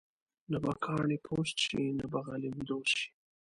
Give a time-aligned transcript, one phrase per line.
[0.51, 3.07] نه به کاڼې پوست شي، نه به غلیم دوست شي.